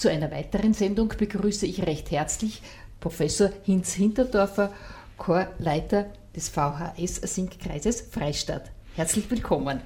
[0.00, 2.62] Zu einer weiteren Sendung begrüße ich recht herzlich
[3.00, 4.72] Professor Hinz Hinterdorfer,
[5.18, 8.70] Chorleiter des VHS Sinkkreises Freistadt.
[8.96, 9.80] Herzlich willkommen.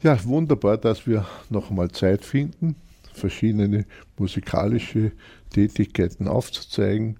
[0.00, 2.76] Ja, wunderbar, dass wir noch einmal Zeit finden,
[3.12, 3.84] verschiedene
[4.16, 5.10] musikalische
[5.52, 7.16] Tätigkeiten aufzuzeigen,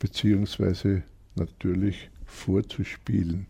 [0.00, 1.04] beziehungsweise
[1.36, 3.46] natürlich vorzuspielen.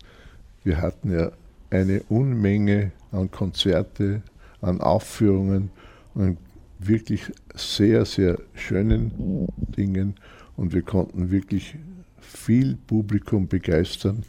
[0.63, 1.33] Wir hatten ja
[1.71, 4.21] eine Unmenge an Konzerte,
[4.61, 5.71] an Aufführungen
[6.13, 6.37] und
[6.79, 10.15] wirklich sehr, sehr schönen Dingen
[10.57, 11.77] und wir konnten wirklich
[12.21, 14.25] viel Publikum begeistern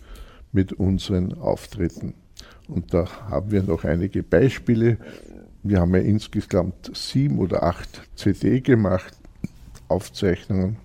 [0.51, 2.13] mit unseren Auftritten.
[2.67, 4.97] Und da haben wir noch einige Beispiele.
[5.63, 9.17] Wir haben ja insgesamt sieben oder acht CD gemacht,
[9.87, 10.77] Aufzeichnungen.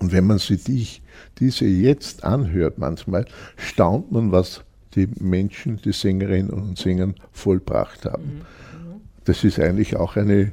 [0.00, 0.86] Und wenn man sich die,
[1.38, 3.26] diese jetzt anhört, manchmal
[3.56, 4.64] staunt man, was
[4.94, 8.24] die Menschen, die Sängerinnen und Sänger vollbracht haben.
[8.24, 8.40] Mhm.
[9.24, 10.52] Das ist eigentlich auch eine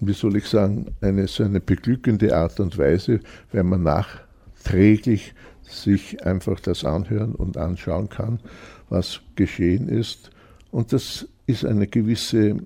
[0.00, 3.20] wie soll ich sagen, eine so eine beglückende Art und Weise,
[3.52, 8.40] wenn man nachträglich sich einfach das anhören und anschauen kann,
[8.88, 10.30] was geschehen ist.
[10.70, 12.56] Und das ist eine gewisse,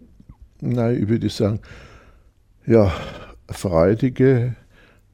[0.60, 1.60] na, ich würde sagen,
[2.66, 2.92] ja,
[3.48, 4.56] freudige,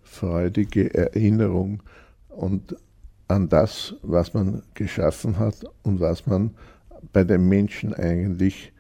[0.02, 1.82] freudige Erinnerung
[2.28, 2.76] und
[3.28, 6.50] an das, was man geschaffen hat und was man
[7.12, 8.72] bei den Menschen eigentlich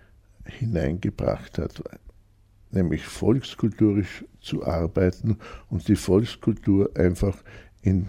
[0.44, 1.82] hineingebracht hat
[2.70, 5.38] nämlich volkskulturisch zu arbeiten
[5.68, 7.36] und die Volkskultur einfach
[7.82, 8.08] in,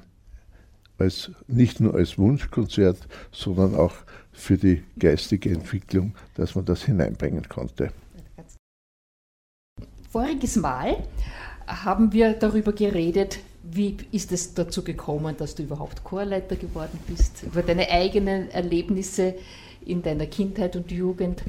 [0.98, 3.96] als, nicht nur als Wunschkonzert, sondern auch
[4.32, 7.92] für die geistige Entwicklung, dass man das hineinbringen konnte.
[10.10, 10.98] Voriges Mal
[11.68, 17.44] haben wir darüber geredet, wie ist es dazu gekommen, dass du überhaupt Chorleiter geworden bist,
[17.44, 19.36] über deine eigenen Erlebnisse
[19.86, 21.44] in deiner Kindheit und Jugend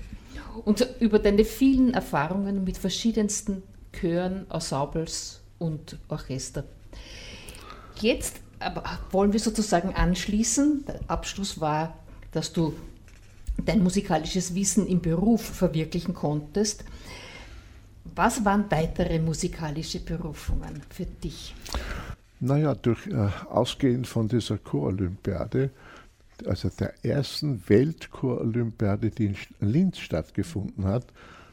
[0.64, 3.62] und über deine vielen Erfahrungen mit verschiedensten
[3.92, 6.64] Chören, Ensembles und Orchester.
[8.00, 8.40] Jetzt
[9.10, 10.84] wollen wir sozusagen anschließen.
[10.86, 11.94] Der Abschluss war,
[12.32, 12.74] dass du
[13.64, 16.84] dein musikalisches Wissen im Beruf verwirklichen konntest.
[18.14, 21.54] Was waren weitere musikalische Berufungen für dich?
[22.40, 25.70] Naja, durch, äh, ausgehend von dieser Chorolympiade,
[26.46, 31.06] also der ersten Weltchorolympiade, die in Linz stattgefunden hat,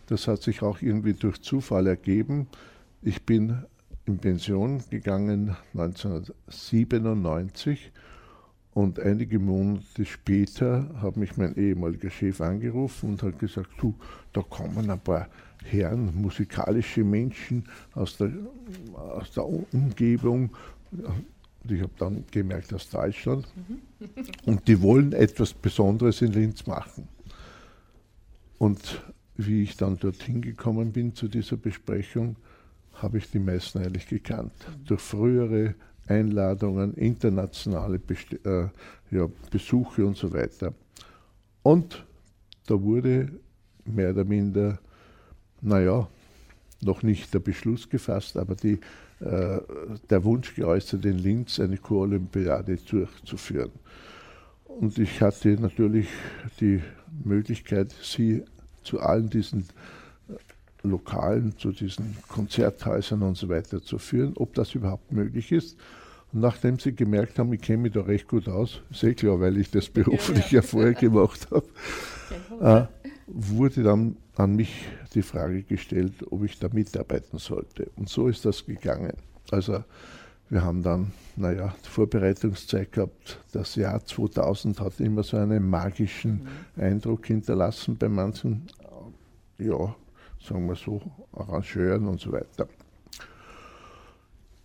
[0.08, 2.48] das hat sich auch irgendwie durch Zufall ergeben.
[3.02, 3.64] Ich bin
[4.06, 7.92] in Pension gegangen 1997
[8.74, 13.96] und einige Monate später hat mich mein ehemaliger Chef angerufen und hat gesagt, du,
[14.34, 15.30] da kommen ein paar
[15.64, 18.32] Herren, musikalische Menschen aus der,
[18.96, 20.50] aus der Umgebung.
[21.64, 23.48] Und ich habe dann gemerkt, aus Deutschland.
[24.46, 27.08] Und die wollen etwas Besonderes in Linz machen.
[28.58, 29.02] Und
[29.36, 32.36] wie ich dann dorthin gekommen bin zu dieser Besprechung,
[32.94, 34.52] habe ich die meisten eigentlich gekannt.
[34.86, 35.76] Durch frühere
[36.08, 38.68] Einladungen, internationale Best äh,
[39.12, 40.74] ja, Besuche und so weiter.
[41.64, 42.06] Und
[42.68, 43.32] da wurde
[43.86, 44.80] mehr oder minder,
[45.62, 46.08] naja,
[46.82, 48.80] noch nicht der Beschluss gefasst, aber die,
[49.22, 53.72] der Wunsch geäußert, in Linz eine Chorolympiade durchzuführen.
[54.66, 56.08] Und ich hatte natürlich
[56.62, 56.82] die
[57.26, 58.44] Möglichkeit, sie
[58.84, 59.66] zu allen diesen
[60.84, 65.78] Lokalen, zu diesen Konzerthäusern und so weiter zu führen, ob das überhaupt möglich ist.
[66.32, 69.58] Und nachdem sie gemerkt haben, ich kenne mich da recht gut aus, sehr klar, weil
[69.58, 71.66] ich das beruflich ja, ja vorher gemacht habe,
[73.04, 77.90] äh, wurde dann an mich die Frage gestellt, ob ich da mitarbeiten sollte.
[77.96, 79.14] Und so ist das gegangen.
[79.52, 79.84] Also
[80.50, 83.40] wir haben dann, naja, Vorbereitungszeit gehabt.
[83.52, 86.84] Das Jahr 2000 hat immer so einen magischen mhm.
[86.84, 88.68] Eindruck hinterlassen bei manchen,
[89.60, 89.96] ja,
[90.44, 91.02] sagen wir so,
[91.34, 92.68] Arrangeuren und so weiter.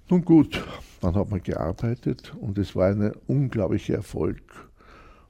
[0.08, 0.62] Nun gut,
[1.00, 4.42] dann hat man gearbeitet und es war ein unglaublicher Erfolg.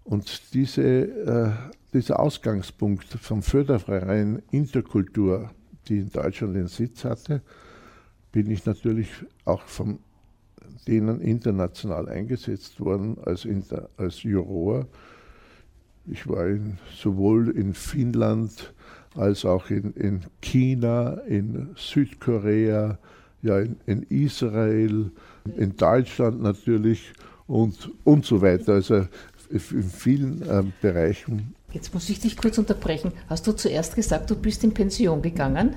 [0.04, 1.50] Und diese, äh,
[1.92, 5.50] dieser Ausgangspunkt vom Förderverein Interkultur,
[5.88, 7.42] die in Deutschland den Sitz hatte,
[8.32, 9.08] bin ich natürlich
[9.44, 9.98] auch von
[10.86, 14.86] denen international eingesetzt worden als, Inter, als Juror.
[16.06, 18.74] Ich war in, sowohl in Finnland
[19.14, 22.98] als auch in, in China, in Südkorea,
[23.42, 25.10] ja, in, in, Israel,
[25.56, 27.12] in Deutschland natürlich
[27.46, 28.74] und, und so weiter.
[28.74, 29.06] Also
[29.54, 31.54] in vielen äh, Bereichen.
[31.72, 33.12] Jetzt muss ich dich kurz unterbrechen.
[33.28, 35.76] Hast du zuerst gesagt, du bist in Pension gegangen?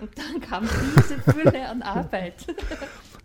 [0.00, 2.34] Und dann kam diese Fülle an Arbeit.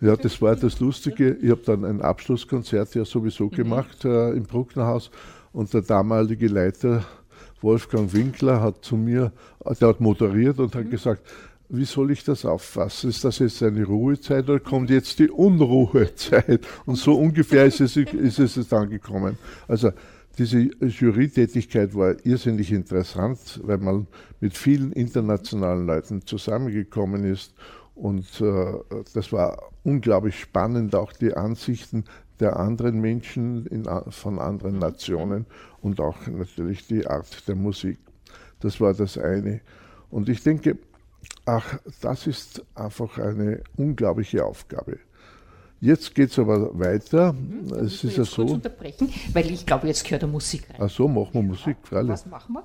[0.02, 1.34] Ja, das war das Lustige.
[1.42, 3.52] Ich habe dann ein Abschlusskonzert ja sowieso mhm.
[3.52, 5.12] gemacht äh, im Brucknerhaus
[5.52, 7.04] und der damalige Leiter
[7.62, 9.34] Wolfgang Winkler hat zu mir,
[9.80, 10.92] der hat moderiert und hat mhm.
[10.92, 11.24] gesagt,
[11.70, 13.12] wie soll ich das auffassen?
[13.12, 16.68] Ist das jetzt eine Ruhezeit oder kommt jetzt die Unruhezeit?
[16.86, 19.38] Und so ungefähr ist es, ist es dann gekommen.
[19.68, 19.92] Also
[20.40, 24.08] diese Jurytätigkeit war irrsinnig interessant, weil man
[24.40, 27.54] mit vielen internationalen Leuten zusammengekommen ist.
[27.94, 28.74] Und äh,
[29.14, 32.06] das war unglaublich spannend, auch die Ansichten
[32.40, 34.80] der anderen Menschen in, von anderen.
[34.80, 35.46] Nationen
[35.82, 38.00] und auch natürlich die Art der Musik.
[38.62, 39.62] Das war das eine.
[40.10, 40.78] Und ich denke,
[41.50, 45.00] ach, das ist einfach eine unglaubliche Aufgabe.
[45.82, 47.34] Jetzt geht es aber weiter.
[47.34, 48.44] Mhm, es ist ja so.
[48.44, 50.78] unterbrechen, weil ich glaube, jetzt gehört der Musik rein.
[50.80, 52.12] Ach so, machen wir Musik, freilich.
[52.12, 52.64] Was machen wir?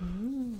[0.00, 0.54] Mhm.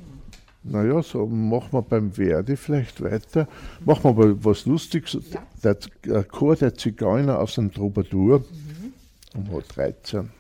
[0.65, 3.49] Naja, so machen wir beim Verdi vielleicht weiter.
[3.85, 5.19] Machen wir aber was Lustiges.
[5.31, 5.43] Ja.
[5.65, 9.51] Der Chor der Zigeuner aus dem Troubadour mhm.
[9.53, 10.31] um 13.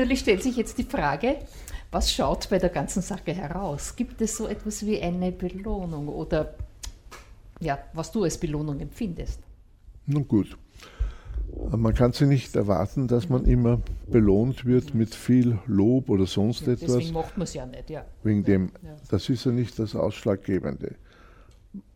[0.00, 1.36] Natürlich stellt sich jetzt die Frage,
[1.90, 3.94] was schaut bei der ganzen Sache heraus?
[3.96, 6.54] Gibt es so etwas wie eine Belohnung oder
[7.60, 9.40] ja, was du als Belohnung empfindest?
[10.06, 10.56] Nun gut.
[11.70, 16.66] Man kann sich nicht erwarten, dass man immer belohnt wird mit viel Lob oder sonst
[16.66, 16.94] ja, etwas.
[16.94, 18.06] Deswegen macht man es ja nicht, ja.
[18.22, 18.70] Wegen dem,
[19.10, 20.94] das ist ja nicht das Ausschlaggebende.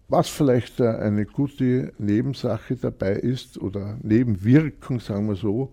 [0.09, 5.73] Was vielleicht eine gute Nebensache dabei ist oder Nebenwirkung, sagen wir so,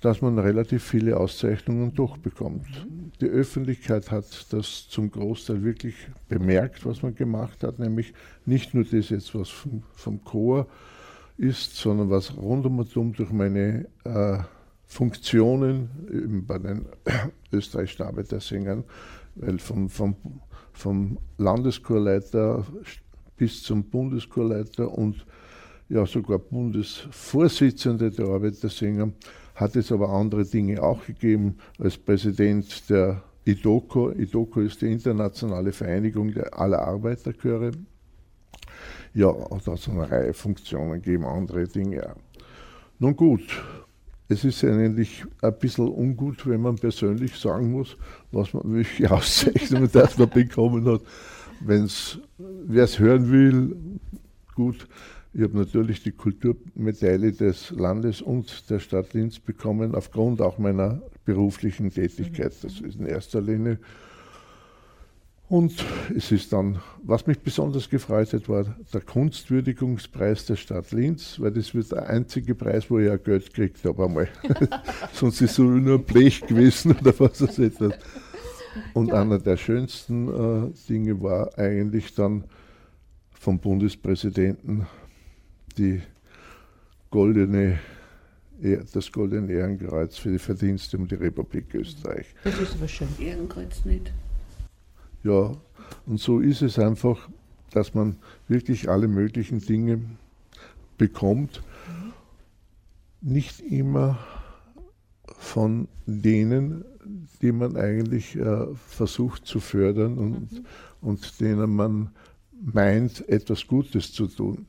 [0.00, 2.86] dass man relativ viele Auszeichnungen durchbekommt.
[3.20, 5.94] Die Öffentlichkeit hat das zum Großteil wirklich
[6.28, 8.14] bemerkt, was man gemacht hat, nämlich
[8.46, 10.66] nicht nur das jetzt, was vom, vom Chor
[11.36, 14.38] ist, sondern was rundum und um durch meine äh,
[14.86, 16.86] Funktionen bei den
[17.52, 18.84] österreichischen Arbeitersängern,
[19.34, 20.16] weil vom, vom,
[20.72, 22.64] vom Landeschorleiter
[23.36, 25.26] bis zum Bundeschorleiter und
[25.88, 29.12] ja sogar Bundesvorsitzende der Arbeitersänger
[29.60, 31.58] hat es aber andere Dinge auch gegeben.
[31.78, 37.72] Als Präsident der IDOCO, IDOCO ist die internationale Vereinigung aller Arbeiterchöre,
[39.12, 42.14] ja, auch da so eine Reihe Funktionen gegeben, andere Dinge.
[42.98, 43.42] Nun gut,
[44.28, 47.96] es ist eigentlich ein bisschen ungut, wenn man persönlich sagen muss,
[48.32, 51.02] was man, welche Auszeichnungen das man bekommen hat.
[51.60, 53.76] Wer es hören will,
[54.54, 54.88] gut,
[55.32, 61.00] ich habe natürlich die Kulturmedaille des Landes und der Stadt Linz bekommen, aufgrund auch meiner
[61.24, 62.52] beruflichen Tätigkeit.
[62.62, 63.78] Das ist in erster Linie.
[65.48, 65.84] Und
[66.16, 71.50] es ist dann, was mich besonders gefreut hat, war der Kunstwürdigungspreis der Stadt Linz, weil
[71.50, 74.28] das wird der einzige Preis, wo ich auch Geld gekriegt habe einmal.
[75.12, 77.94] Sonst ist es nur Blech gewesen oder was das etwas.
[78.94, 82.44] Und einer der schönsten äh, Dinge war eigentlich dann
[83.32, 84.86] vom Bundespräsidenten
[85.80, 86.02] die
[87.10, 87.78] goldene,
[88.92, 92.26] das goldene Ehrenkreuz für die Verdienste um die Republik Österreich.
[92.44, 93.08] Das ist aber schön.
[93.18, 94.12] Ehrenkreuz nicht.
[95.22, 95.56] Ja,
[96.06, 97.28] und so ist es einfach,
[97.72, 98.16] dass man
[98.48, 100.00] wirklich alle möglichen Dinge
[100.98, 101.62] bekommt.
[103.22, 104.18] Nicht immer
[105.38, 106.84] von denen,
[107.40, 110.66] die man eigentlich äh, versucht zu fördern und, mhm.
[111.00, 112.10] und denen man
[112.60, 114.66] meint, etwas Gutes zu tun.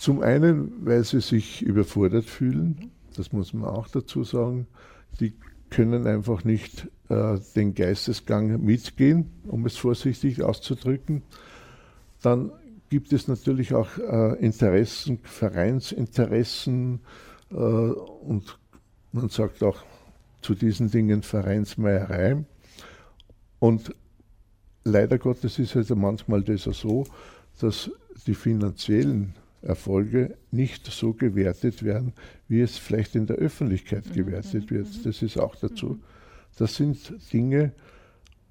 [0.00, 4.66] Zum einen, weil sie sich überfordert fühlen, das muss man auch dazu sagen.
[5.20, 5.34] Die
[5.68, 11.20] können einfach nicht äh, den Geistesgang mitgehen, um es vorsichtig auszudrücken.
[12.22, 12.50] Dann
[12.88, 17.00] gibt es natürlich auch äh, Interessen, Vereinsinteressen
[17.50, 18.58] äh, und
[19.12, 19.82] man sagt auch
[20.40, 22.42] zu diesen Dingen Vereinsmeierei.
[23.58, 23.94] Und
[24.82, 27.04] leider Gottes ist es also manchmal das so,
[27.60, 27.90] dass
[28.26, 32.12] die finanziellen Erfolge nicht so gewertet werden,
[32.48, 34.86] wie es vielleicht in der Öffentlichkeit mhm, gewertet wird.
[34.86, 35.02] Mhm.
[35.04, 35.86] Das ist auch dazu.
[35.86, 36.02] Mhm.
[36.56, 37.72] Das sind Dinge,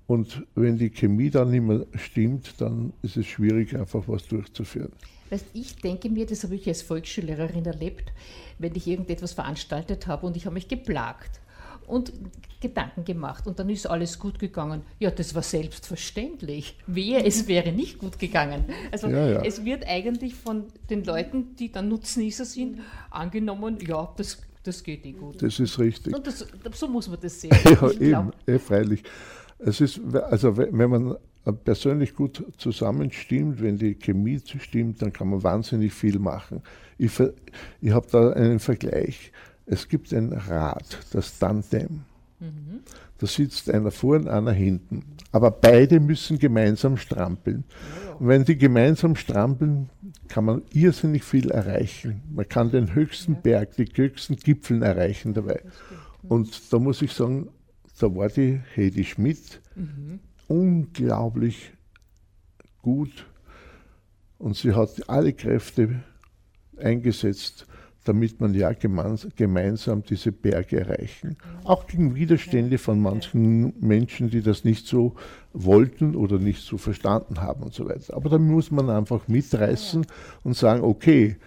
[0.10, 4.92] und wenn die Chemie dann nicht mehr stimmt, dann ist es schwierig, einfach was durchzuführen.
[5.30, 8.12] Weißt, ich denke mir, das habe ich als Volksschullehrerin erlebt,
[8.58, 11.39] wenn ich irgendetwas veranstaltet habe und ich habe mich geplagt
[11.90, 12.14] und
[12.62, 14.82] Gedanken gemacht und dann ist alles gut gegangen.
[15.00, 16.78] Ja, das war selbstverständlich.
[16.88, 18.66] Wehe, es wäre nicht gut gegangen.
[18.92, 19.42] Also ja, ja.
[19.44, 22.80] es wird eigentlich von den Leuten, die dann Nutznießer sind,
[23.10, 25.42] angenommen, ja, das, das geht eh gut.
[25.42, 26.14] Das ist richtig.
[26.14, 27.56] Und das, so muss man das sehen.
[28.00, 29.04] ja, eben, eh, freilich.
[29.60, 31.16] Es ist, also wenn man
[31.64, 36.62] persönlich gut zusammenstimmt, wenn die Chemie stimmt, dann kann man wahnsinnig viel machen.
[36.98, 37.12] Ich,
[37.82, 39.32] ich habe da einen Vergleich.
[39.72, 42.02] Es gibt ein Rad, das Tandem.
[42.40, 42.80] Mhm.
[43.20, 45.04] Da sitzt einer vor und einer hinten.
[45.32, 47.66] Aber beide müssen gemeinsam strampeln.
[48.18, 49.90] Und wenn die gemeinsam strampeln,
[50.28, 52.22] kann man irrsinnig viel erreichen.
[52.32, 55.62] Man kann den höchsten Berg, die höchsten Gipfeln erreichen dabei.
[56.24, 57.50] Und da muss ich sagen,
[58.00, 60.20] da war die Hedi Schmidt mhm.
[60.48, 61.74] unglaublich
[62.82, 63.28] gut.
[64.40, 66.02] Und sie hat alle Kräfte
[66.78, 67.68] eingesetzt,
[68.10, 71.38] damit man ja gemeinsam diese Berge erreichen.
[71.64, 75.14] Auch gegen Widerstände von manchen Menschen, die das nicht so
[75.54, 78.16] wollten oder nicht so verstanden haben und so weiter.
[78.16, 80.08] Aber da muss man einfach mitreißen
[80.44, 81.38] und sagen, okay,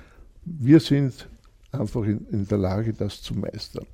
[0.44, 1.28] wir sind
[1.72, 3.86] einfach in, in der Lage, das zu meistern.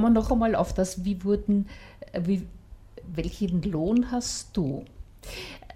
[0.00, 1.66] Kommen noch einmal auf das, wie wurden,
[2.12, 2.46] äh, wie,
[3.14, 4.84] welchen Lohn hast du?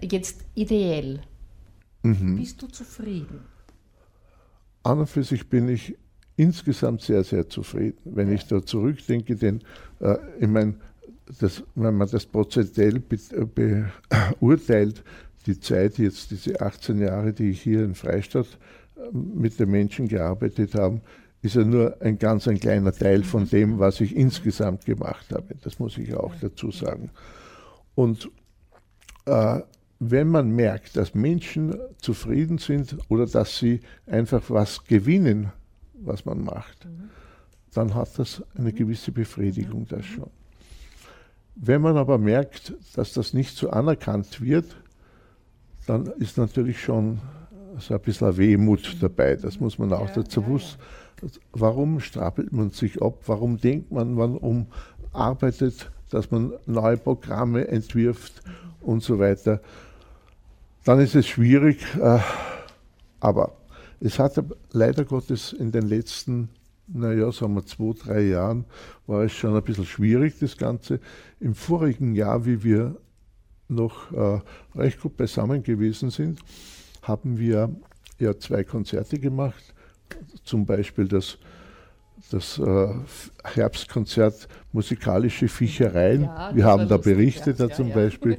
[0.01, 1.21] Jetzt ideell.
[2.01, 2.35] Mhm.
[2.37, 3.41] Bist du zufrieden?
[4.83, 5.95] An und für sich bin ich
[6.37, 7.97] insgesamt sehr, sehr zufrieden.
[8.03, 9.61] Wenn ich da zurückdenke, denn
[9.99, 10.75] äh, ich meine,
[11.75, 13.19] wenn man das prozentuell be,
[14.39, 15.03] beurteilt,
[15.45, 18.57] die Zeit jetzt, diese 18 Jahre, die ich hier in Freistadt
[18.95, 21.01] äh, mit den Menschen gearbeitet habe,
[21.45, 25.55] ist ja nur ein ganz ein kleiner Teil von dem, was ich insgesamt gemacht habe.
[25.63, 27.11] Das muss ich auch dazu sagen.
[27.93, 28.29] Und
[29.25, 29.61] äh,
[29.99, 35.51] wenn man merkt, dass Menschen zufrieden sind oder dass sie einfach was gewinnen,
[35.93, 37.09] was man macht, mhm.
[37.73, 40.29] dann hat das eine gewisse Befriedigung, das schon.
[41.55, 44.75] Wenn man aber merkt, dass das nicht so anerkannt wird,
[45.87, 47.21] dann ist natürlich schon
[47.79, 49.35] so ein bisschen Wehmut dabei.
[49.35, 50.41] Das muss man auch ja, dazu.
[50.41, 50.59] Ja.
[51.53, 53.23] Warum stapelt man sich ab?
[53.25, 58.41] Warum denkt man, man umarbeitet, dass man neue Programme entwirft
[58.81, 59.61] und so weiter?
[60.83, 62.19] Dann ist es schwierig, äh,
[63.19, 63.57] aber
[63.99, 66.49] es hat leider Gottes in den letzten,
[66.87, 68.65] naja, sagen wir zwei, drei Jahren,
[69.07, 70.99] war es schon ein bisschen schwierig, das Ganze.
[71.39, 72.97] Im vorigen Jahr, wie wir
[73.67, 74.41] noch äh,
[74.75, 76.39] recht gut beisammen gewesen sind,
[77.01, 77.69] haben wir
[78.19, 79.74] ja zwei Konzerte gemacht.
[80.43, 81.37] Zum Beispiel das,
[82.31, 82.87] das äh,
[83.43, 86.23] Herbstkonzert Musikalische Fischereien.
[86.23, 88.33] Ja, wir haben da berichtet, da zum ja, Beispiel.
[88.33, 88.37] Ja.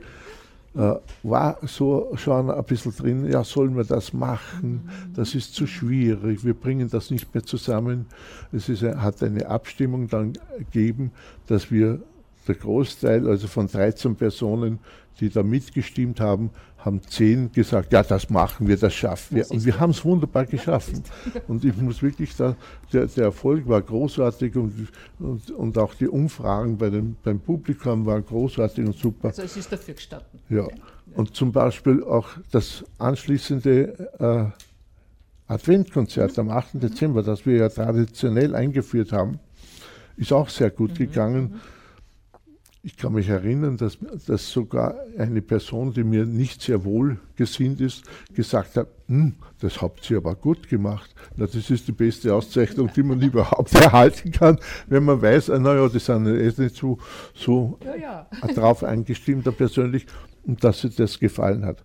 [0.77, 4.91] Äh, war so schon ein bisschen drin, ja, sollen wir das machen?
[5.15, 8.07] Das ist zu schwierig, wir bringen das nicht mehr zusammen.
[8.53, 11.13] Es ist, hat eine Abstimmung dann gegeben,
[11.47, 12.03] dass wir
[12.47, 14.79] der Großteil, also von 13 Personen,
[15.21, 16.51] die da mitgestimmt haben,
[16.87, 19.51] haben 10 gesagt, ja, das machen wir, das schaffen wir.
[19.51, 21.03] Und wir haben es wunderbar geschaffen.
[21.49, 22.57] Und ich muss wirklich da,
[22.93, 28.07] der, der Erfolg war großartig und, und, und auch die Umfragen bei dem, beim Publikum
[28.07, 29.29] waren großartig und super.
[29.29, 30.41] Also es ist dafür gestanden.
[30.49, 30.67] Ja.
[31.15, 34.53] Und zum Beispiel auch das anschließende
[35.49, 36.83] äh, Adventkonzert am 8.
[36.83, 39.41] Dezember, das wir ja traditionell eingeführt haben,
[40.17, 40.95] ist auch sehr gut mhm.
[40.95, 41.61] gegangen.
[42.87, 47.81] Ich kann mich erinnern, dass, dass sogar eine Person, die mir nicht sehr wohl gesinnt
[47.81, 51.13] ist, gesagt hat, hm, das habt ihr aber gut gemacht.
[51.35, 55.59] Na, das ist die beste Auszeichnung, die man überhaupt erhalten kann, wenn man weiß, ah,
[55.59, 56.99] naja, die sind jetzt nicht so,
[57.35, 58.29] so ja, ja.
[58.55, 60.07] drauf eingestimmt persönlich
[60.45, 61.83] und dass sie das gefallen hat.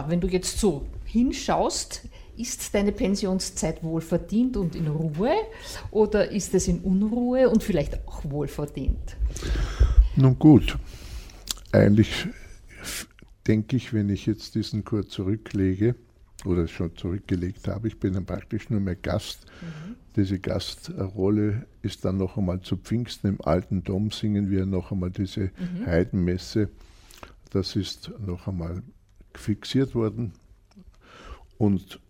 [0.00, 2.08] Ja, wenn du jetzt so hinschaust,
[2.38, 5.34] ist deine Pensionszeit wohlverdient und in Ruhe
[5.90, 9.18] oder ist es in Unruhe und vielleicht auch wohlverdient?
[10.16, 10.78] Nun gut,
[11.70, 12.28] eigentlich
[13.46, 15.94] denke ich, wenn ich jetzt diesen Chor zurücklege
[16.46, 19.44] oder schon zurückgelegt habe, ich bin dann praktisch nur mehr Gast.
[19.60, 19.96] Mhm.
[20.16, 25.10] Diese Gastrolle ist dann noch einmal zu Pfingsten im alten Dom, singen wir noch einmal
[25.10, 25.84] diese mhm.
[25.84, 26.70] Heidenmesse.
[27.50, 28.82] Das ist noch einmal
[29.34, 30.32] fixiert worden.
[31.58, 32.00] Und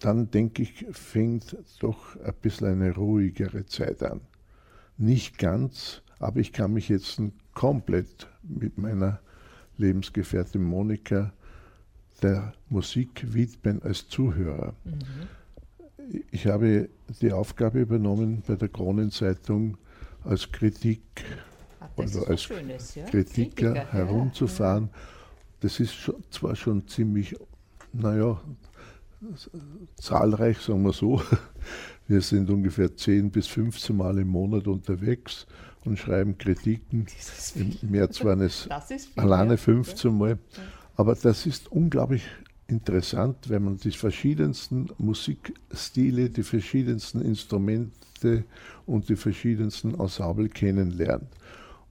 [0.00, 4.20] dann denke ich, fängt doch ein bisschen eine ruhigere Zeit an.
[4.96, 7.20] Nicht ganz, aber ich kann mich jetzt
[7.54, 9.20] komplett mit meiner
[9.76, 11.32] Lebensgefährtin Monika
[12.22, 14.74] der Musik widmen als Zuhörer.
[14.84, 16.22] Mhm.
[16.30, 16.88] Ich habe
[17.20, 19.76] die Aufgabe übernommen, bei der Kronenzeitung
[20.24, 21.02] als Kritik,
[21.80, 23.04] Ach, also als Schönes, ja?
[23.04, 24.90] Kritiker, Kritiker herumzufahren.
[24.92, 24.98] Ja.
[25.60, 25.94] Das ist
[26.30, 27.34] zwar schon ziemlich,
[27.92, 28.40] naja,
[29.96, 31.22] zahlreich, sagen wir so.
[32.06, 35.46] Wir sind ungefähr 10 bis 15 Mal im Monat unterwegs
[35.84, 37.06] und schreiben Kritiken.
[37.54, 38.66] Im März waren es
[39.16, 40.38] alleine 15 Mal.
[40.96, 42.22] Aber das ist unglaublich
[42.66, 48.44] interessant, wenn man die verschiedensten Musikstile, die verschiedensten Instrumente
[48.86, 51.28] und die verschiedensten Ensemble kennenlernt.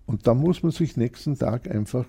[0.06, 2.06] Und da muss man sich nächsten Tag einfach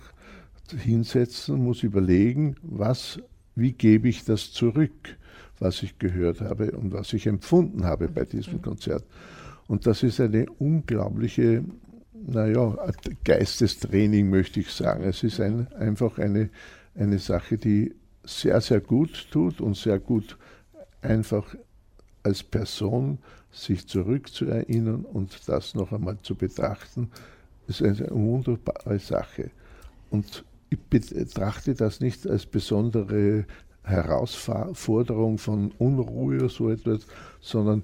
[0.72, 3.20] hinsetzen, muss überlegen, was,
[3.54, 5.16] wie gebe ich das zurück,
[5.58, 8.62] was ich gehört habe und was ich empfunden habe bei diesem mhm.
[8.62, 9.04] Konzert.
[9.66, 11.64] Und das ist eine unglaubliche,
[12.12, 12.76] naja,
[13.24, 15.04] Geistestraining möchte ich sagen.
[15.04, 16.50] Es ist ein, einfach eine,
[16.94, 20.36] eine Sache, die sehr, sehr gut tut und sehr gut
[21.02, 21.54] einfach
[22.22, 23.18] als Person
[23.50, 27.10] sich zurückzuerinnern und das noch einmal zu betrachten,
[27.66, 29.50] ist eine wunderbare Sache.
[30.10, 33.46] Und ich betrachte das nicht als besondere
[33.82, 37.06] Herausforderung von Unruhe oder so etwas,
[37.40, 37.82] sondern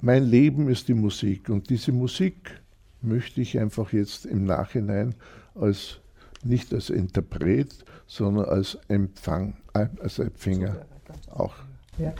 [0.00, 2.60] mein Leben ist die Musik und diese Musik
[3.00, 5.14] möchte ich einfach jetzt im Nachhinein
[5.54, 6.00] als
[6.42, 10.86] nicht als Interpret, sondern als Empfang, äh, als Empfänger
[11.30, 11.54] auch.
[11.98, 12.12] Ja.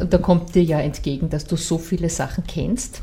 [0.00, 3.02] Und da kommt dir ja entgegen, dass du so viele Sachen kennst.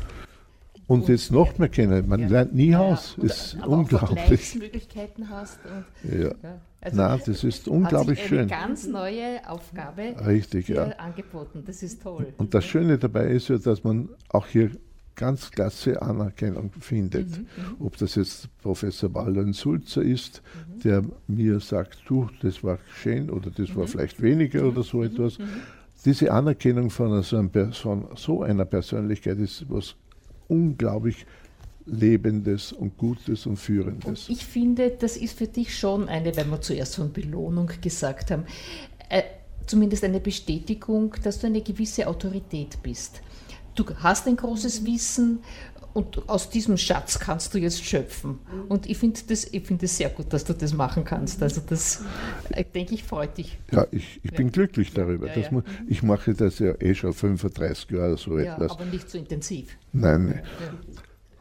[0.90, 2.08] Und, und jetzt noch mehr kennen.
[2.08, 2.26] Man ja.
[2.26, 3.14] lernt nie ja, aus.
[3.16, 3.24] Ja.
[3.24, 4.56] ist aber unglaublich.
[4.56, 5.60] Möglichkeiten hast.
[5.64, 6.32] Und, ja.
[6.80, 8.48] Also Nein, das ist unglaublich sich eine schön.
[8.48, 10.86] ganz neue Aufgabe Richtig, ja.
[10.98, 11.62] angeboten.
[11.64, 12.32] Das ist toll.
[12.38, 14.72] Und das Schöne dabei ist ja, dass man auch hier
[15.14, 17.30] ganz klasse Anerkennung findet.
[17.30, 17.46] Mhm,
[17.78, 17.86] mhm.
[17.86, 20.80] Ob das jetzt Professor Waldern Sulzer ist, mhm.
[20.80, 23.88] der mir sagt, du, das war schön oder das war mhm.
[23.88, 25.38] vielleicht weniger oder so mhm, etwas.
[25.38, 25.44] Mhm.
[26.04, 29.94] Diese Anerkennung von so, von so einer Persönlichkeit ist was
[30.50, 31.26] unglaublich
[31.86, 34.28] Lebendes und Gutes und Führendes.
[34.28, 38.30] Und ich finde, das ist für dich schon eine, wenn wir zuerst von Belohnung gesagt
[38.30, 38.44] haben,
[39.08, 39.22] äh,
[39.66, 43.22] zumindest eine Bestätigung, dass du eine gewisse Autorität bist.
[43.74, 45.40] Du hast ein großes Wissen
[45.92, 48.38] und aus diesem Schatz kannst du jetzt schöpfen.
[48.68, 51.42] Und ich finde das, find das sehr gut, dass du das machen kannst.
[51.42, 52.02] Also das,
[52.74, 53.58] denke ich, freut dich.
[53.72, 54.36] Ja, ich, ich ja.
[54.36, 55.26] bin glücklich darüber.
[55.28, 55.50] Ja, ja.
[55.50, 58.72] Man, ich mache das ja eh schon 35 Jahre so etwas.
[58.72, 59.76] Aber nicht so intensiv.
[59.92, 60.42] Nein.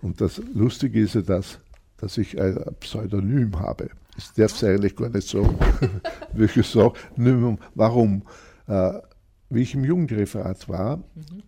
[0.02, 1.60] Und das Lustige ist ja das,
[1.98, 3.90] dass ich ein Pseudonym habe.
[4.18, 5.58] Ich darf es eigentlich gar nicht sagen.
[6.34, 6.94] Wirklich so.
[7.76, 8.24] Warum?
[8.68, 8.94] Äh,
[9.50, 11.44] wie ich im Jugendreferat war, mhm.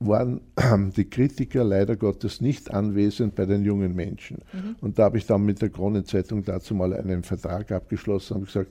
[0.00, 0.40] Waren
[0.96, 4.38] die Kritiker leider Gottes nicht anwesend bei den jungen Menschen.
[4.52, 4.76] Mhm.
[4.80, 8.70] Und da habe ich dann mit der Kronenzeitung dazu mal einen Vertrag abgeschlossen und gesagt,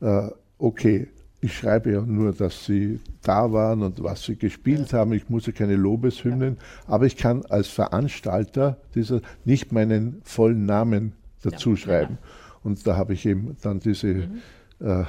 [0.00, 1.08] äh, okay,
[1.40, 5.12] ich schreibe ja nur, dass sie da waren und was sie gespielt haben.
[5.12, 11.12] Ich muss ja keine Lobeshymnen, aber ich kann als Veranstalter dieser nicht meinen vollen Namen
[11.42, 12.18] dazu ja, schreiben.
[12.64, 14.40] Und da habe ich eben dann diese, mhm.
[14.80, 15.04] äh,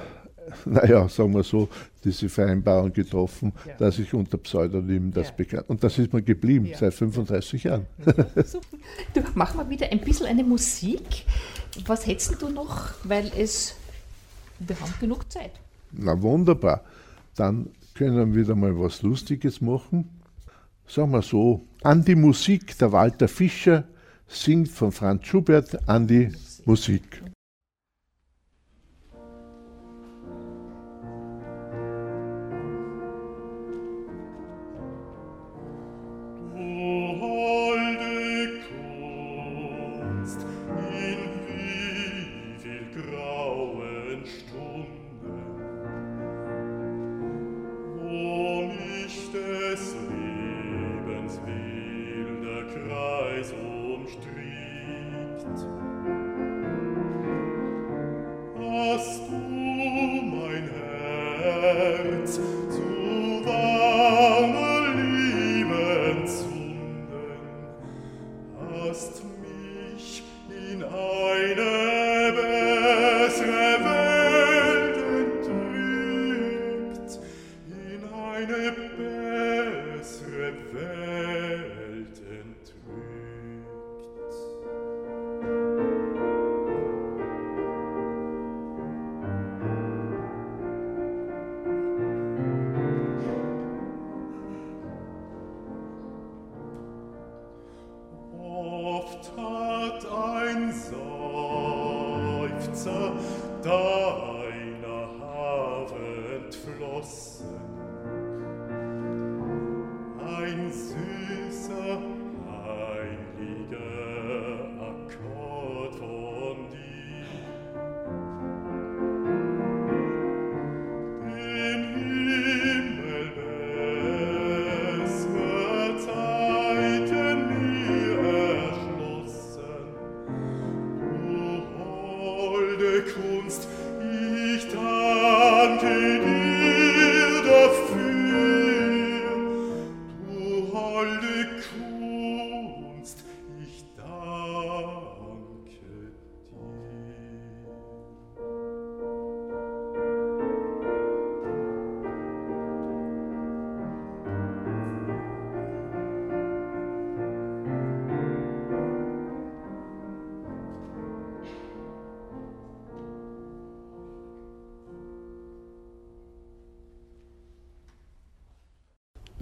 [0.65, 1.69] naja, sagen wir so,
[2.03, 3.73] diese Vereinbarung getroffen, ja.
[3.75, 5.33] dass ich unter Pseudonym das ja.
[5.35, 5.69] bekannt.
[5.69, 7.85] Und das ist mir geblieben seit 35 Jahren.
[8.05, 11.25] du, mach mal wieder ein bisschen eine Musik.
[11.85, 12.91] Was hättest du noch?
[13.03, 13.75] Weil es,
[14.59, 15.51] wir haben genug Zeit.
[15.91, 16.83] Na wunderbar.
[17.35, 20.09] Dann können wir wieder mal was Lustiges machen.
[20.87, 23.83] Sagen wir so, an die Musik, der Walter Fischer
[24.27, 26.31] singt von Franz Schubert an die
[26.65, 27.23] Musik.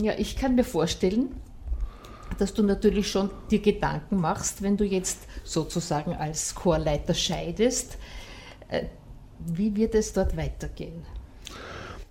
[0.06, 1.30] Ja, ich kann mir vorstellen,
[2.38, 7.98] dass du natürlich schon dir Gedanken machst, wenn du jetzt sozusagen als Chorleiter scheidest.
[8.68, 8.84] Äh,
[9.39, 11.02] wie wird es dort weitergehen?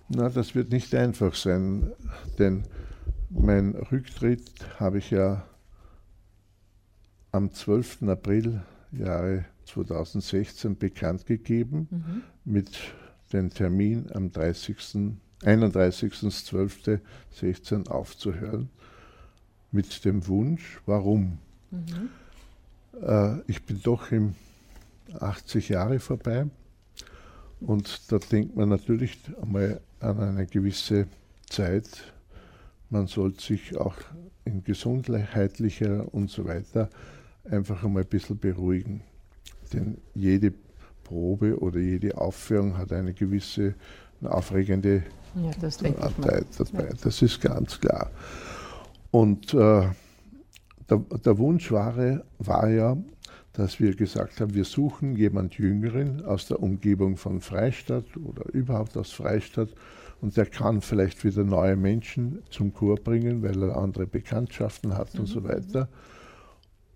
[0.09, 1.93] Na, das wird nicht einfach sein,
[2.37, 2.65] denn
[3.29, 5.45] mein Rücktritt habe ich ja
[7.31, 8.09] am 12.
[8.09, 12.23] April Jahre 2016 bekannt gegeben mhm.
[12.43, 12.71] mit
[13.31, 15.15] dem Termin am 30.
[15.43, 18.69] 31.12.16 aufzuhören
[19.71, 21.39] mit dem Wunsch, warum?
[21.71, 22.09] Mhm.
[23.01, 24.35] Äh, ich bin doch im
[25.19, 26.47] 80 Jahre vorbei
[27.59, 31.07] und da denkt man natürlich einmal an eine gewisse
[31.49, 32.13] Zeit.
[32.89, 33.95] Man sollte sich auch
[34.45, 36.89] in gesundheitlicher und so weiter
[37.43, 39.01] einfach einmal ein bisschen beruhigen.
[39.73, 40.53] Denn jede
[41.03, 43.75] Probe oder jede Aufführung hat eine gewisse
[44.21, 45.03] aufregende
[45.35, 46.89] ja, das Partei dabei.
[47.01, 48.09] Das ist ganz klar.
[49.11, 49.87] Und äh,
[50.89, 51.95] der, der, Wunsch war,
[52.37, 52.97] war ja,
[53.53, 58.97] dass wir gesagt haben, wir suchen jemand Jüngeren aus der Umgebung von Freistadt oder überhaupt
[58.97, 59.69] aus Freistadt
[60.21, 65.13] und der kann vielleicht wieder neue Menschen zum Chor bringen, weil er andere Bekanntschaften hat
[65.13, 65.21] mhm.
[65.21, 65.47] und so mhm.
[65.47, 65.89] weiter.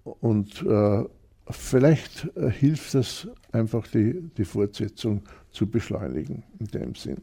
[0.04, 1.04] Und äh,
[1.49, 5.21] vielleicht äh, hilft es einfach, die, die Fortsetzung
[5.52, 7.21] zu beschleunigen in dem Sinn.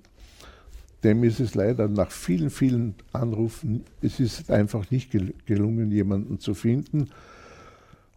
[1.07, 5.13] Dem ist es leider nach vielen, vielen Anrufen, es ist einfach nicht
[5.47, 7.11] gelungen, jemanden zu finden.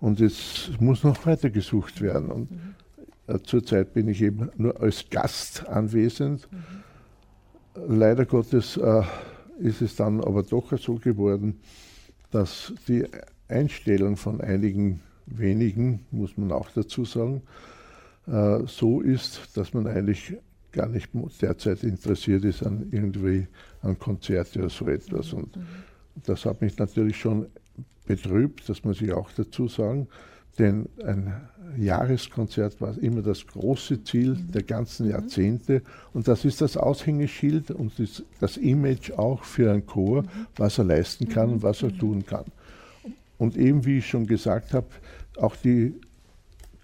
[0.02, 2.32] Und es muss noch weiter gesucht werden.
[2.32, 3.43] Und mhm.
[3.43, 6.47] Zurzeit bin ich eben nur als Gast anwesend.
[6.52, 7.99] Mhm.
[7.99, 9.04] Leider Gottes äh,
[9.60, 11.60] ist es dann aber doch so geworden,
[12.32, 13.06] dass die
[13.49, 17.43] Einstellung von einigen wenigen, muss man auch dazu sagen,
[18.25, 20.38] äh, so ist, dass man eigentlich
[20.71, 21.10] gar nicht
[21.41, 23.47] derzeit interessiert ist an irgendwie
[23.82, 25.34] an Konzerte oder so etwas.
[25.34, 25.65] Und mhm.
[26.25, 27.47] das hat mich natürlich schon
[28.05, 30.08] betrübt, das muss ich auch dazu sagen,
[30.58, 31.34] denn ein
[31.77, 34.51] Jahreskonzert war immer das große Ziel mhm.
[34.51, 35.12] der ganzen mhm.
[35.12, 35.82] Jahrzehnte
[36.13, 40.23] und das ist das Aushängeschild und das, das Image auch für einen Chor,
[40.55, 42.45] was er leisten kann und was er tun kann.
[43.38, 44.88] Und eben wie ich schon gesagt habe,
[45.38, 45.93] auch die,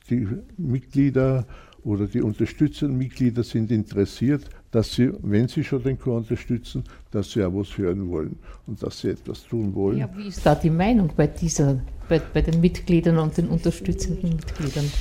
[0.09, 1.45] die Mitglieder
[1.85, 7.31] oder die unterstützenden Mitglieder sind interessiert, dass sie, wenn sie schon den Chor unterstützen, dass
[7.31, 9.99] sie auch was hören wollen und dass sie etwas tun wollen.
[9.99, 14.35] Ja, wie ist da die Meinung bei, dieser, bei, bei den Mitgliedern und den unterstützenden
[14.35, 14.91] Mitgliedern?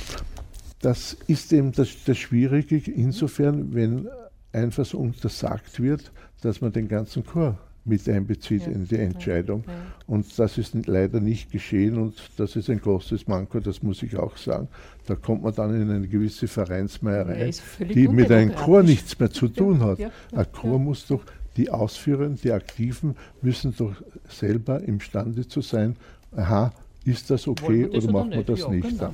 [0.79, 4.07] Das ist eben das, das Schwierige insofern, wenn
[4.53, 8.71] einfach so untersagt wird, dass man den ganzen Chor mit einbezieht ja.
[8.71, 9.63] in die Entscheidung.
[9.67, 9.73] Ja.
[10.07, 14.17] Und das ist leider nicht geschehen und das ist ein großes Manko, das muss ich
[14.17, 14.67] auch sagen.
[15.05, 19.47] Da kommt man dann in eine gewisse Vereinsmeierei, die mit einem Chor nichts mehr zu
[19.47, 19.99] tun hat.
[19.99, 21.23] Ein Chor muss doch,
[21.57, 23.93] die Ausführenden, die Aktiven müssen doch
[24.27, 25.95] selber imstande zu sein,
[26.35, 26.73] aha,
[27.05, 28.89] ist das okay das oder machen wir das nicht?
[28.89, 29.13] Genau.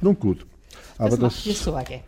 [0.00, 0.44] Nun gut.
[0.98, 2.00] Aber das macht das, mir Sorge.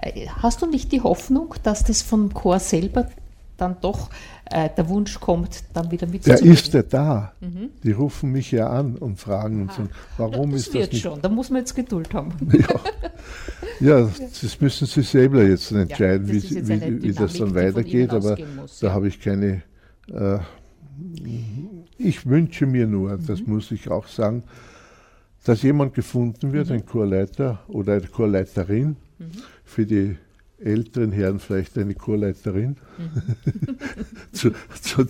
[0.00, 3.08] Äh, hast du nicht die Hoffnung, dass das vom Chor selber
[3.56, 4.10] dann doch
[4.50, 6.44] äh, der Wunsch kommt, dann wieder mitzumachen?
[6.44, 7.32] Der ist ja da.
[7.40, 7.70] Mhm.
[7.82, 11.02] Die rufen mich ja an und fragen uns, und warum das ist das nicht...
[11.02, 12.32] schon, da muss man jetzt Geduld haben.
[13.80, 18.10] Ja, ja das müssen Sie selber jetzt entscheiden, ja, wie, wie, wie, das dann weitergeht,
[18.10, 19.62] aber muss, da habe ich keine...
[20.08, 20.38] Äh,
[21.98, 23.26] ich wünsche mir nur, mhm.
[23.26, 24.44] das muss ich auch sagen,
[25.44, 26.74] dass jemand gefunden wird, mhm.
[26.74, 29.30] ein Chorleiter oder eine Chorleiterin, mhm.
[29.64, 30.16] für die
[30.64, 33.76] älteren Herren vielleicht eine Chorleiterin mhm.
[34.32, 34.50] zu,
[34.80, 35.06] zu,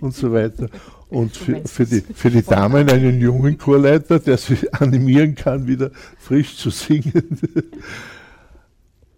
[0.00, 0.68] und so weiter.
[1.08, 5.90] Und für, für, die, für die Damen einen jungen Chorleiter, der sie animieren kann, wieder
[6.18, 7.38] frisch zu singen.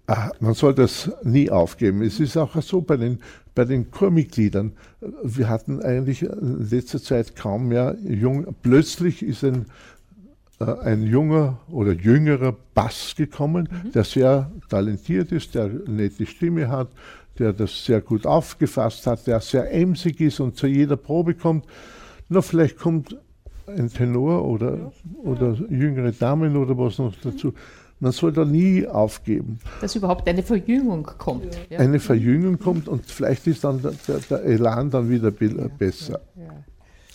[0.06, 2.02] Ah, man soll das nie aufgeben.
[2.02, 3.18] Es ist auch so bei den,
[3.56, 4.72] bei den Chormitgliedern.
[5.24, 8.54] Wir hatten eigentlich in letzter Zeit kaum mehr jung.
[8.62, 9.66] Plötzlich ist ein
[10.58, 13.92] ein junger oder jüngerer Bass gekommen, mhm.
[13.92, 16.88] der sehr talentiert ist, der eine nette Stimme hat,
[17.38, 21.66] der das sehr gut aufgefasst hat, der sehr emsig ist und zu jeder Probe kommt.
[22.28, 23.16] Na, vielleicht kommt
[23.66, 24.90] ein Tenor oder, ja.
[25.22, 27.52] oder jüngere Damen oder was noch dazu.
[27.98, 29.58] Man soll da nie aufgeben.
[29.80, 31.58] Dass überhaupt eine Verjüngung kommt.
[31.70, 31.78] Ja.
[31.78, 36.20] Eine Verjüngung kommt und vielleicht ist dann der, der, der Elan dann wieder besser.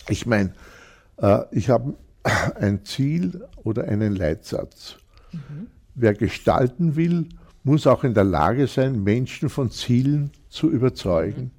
[0.09, 0.53] Ich meine,
[1.17, 4.97] äh, ich habe ein Ziel oder einen Leitsatz.
[5.31, 5.67] Mhm.
[5.95, 7.27] Wer gestalten will,
[7.63, 11.51] muss auch in der Lage sein, Menschen von Zielen zu überzeugen, mhm.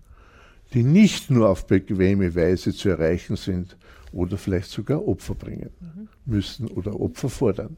[0.75, 3.77] die nicht nur auf bequeme Weise zu erreichen sind
[4.13, 6.09] oder vielleicht sogar Opfer bringen mhm.
[6.27, 7.77] müssen oder Opfer fordern.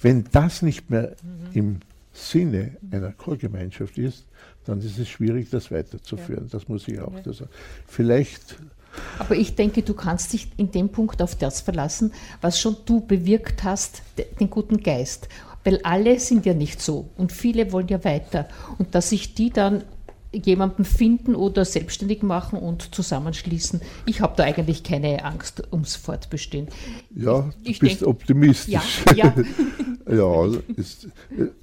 [0.00, 1.16] Wenn das nicht mehr
[1.52, 1.80] im
[2.12, 4.26] Sinne einer Chorgemeinschaft ist,
[4.64, 6.44] dann ist es schwierig, das weiterzuführen.
[6.44, 6.50] Ja.
[6.52, 7.32] Das muss ich auch ja.
[7.32, 7.50] sagen.
[7.86, 8.56] Vielleicht
[9.18, 13.00] aber ich denke, du kannst dich in dem Punkt auf das verlassen, was schon du
[13.00, 14.02] bewirkt hast,
[14.40, 15.28] den guten Geist.
[15.64, 18.48] Weil alle sind ja nicht so und viele wollen ja weiter.
[18.78, 19.84] Und dass sich die dann
[20.32, 23.80] jemanden finden oder selbstständig machen und zusammenschließen.
[24.06, 26.68] Ich habe da eigentlich keine Angst ums Fortbestehen.
[27.14, 28.72] Ja, ich, du bist denk, optimistisch.
[28.72, 28.82] Ja,
[29.14, 29.34] ja.
[30.14, 31.08] ja ist,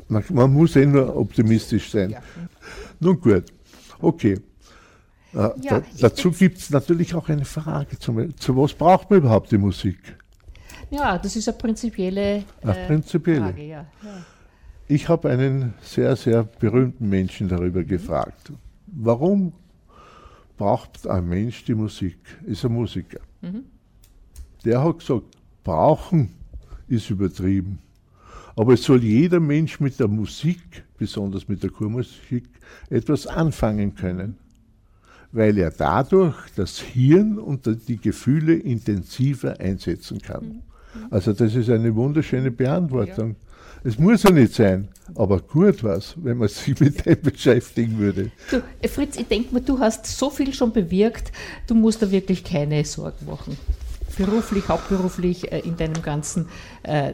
[0.08, 2.12] man muss eh nur optimistisch sein.
[2.12, 2.22] Ja.
[3.00, 3.46] Nun gut,
[4.00, 4.40] okay.
[5.34, 9.20] Äh, ja, da, dazu gibt es natürlich auch eine Frage, zum, zu was braucht man
[9.20, 10.18] überhaupt die Musik?
[10.90, 13.42] Ja, das ist eine prinzipielle, eine prinzipielle.
[13.42, 13.64] Frage.
[13.64, 13.86] Ja.
[14.04, 14.26] Ja.
[14.88, 17.88] Ich habe einen sehr, sehr berühmten Menschen darüber mhm.
[17.88, 18.52] gefragt.
[18.88, 19.54] Warum
[20.58, 22.18] braucht ein Mensch die Musik?
[22.46, 23.20] Ist ein Musiker.
[23.42, 23.66] Mhm.
[24.66, 25.26] Der hat gesagt,
[25.64, 26.34] brauchen
[26.88, 27.80] ist übertrieben.
[28.56, 32.50] Aber es soll jeder Mensch mit der Musik, besonders mit der Chormusik,
[32.90, 34.38] etwas anfangen können
[35.32, 40.46] weil er dadurch das Hirn und die Gefühle intensiver einsetzen kann.
[40.46, 40.62] Mhm.
[41.12, 43.36] Also das ist eine wunderschöne Beantwortung.
[43.84, 48.32] Es muss ja nicht sein, aber gut was, wenn man sich mit dem beschäftigen würde.
[48.52, 51.32] Du, Fritz, ich denke mal, du hast so viel schon bewirkt,
[51.68, 53.58] du musst da wirklich keine Sorgen machen.
[54.18, 56.48] Beruflich, hauptberuflich, äh, in deinem ganzen
[56.84, 57.14] äh,